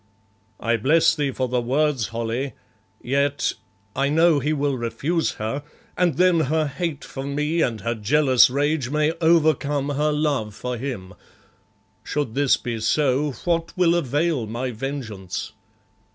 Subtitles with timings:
[0.59, 2.53] "I bless thee for the words, Holly,
[3.03, 3.53] yet
[3.95, 5.61] I know he will refuse her,
[5.95, 10.75] and then her hate for me and her jealous rage may overcome her love for
[10.75, 11.13] him.
[12.03, 15.51] Should this be so, what will avail my vengeance?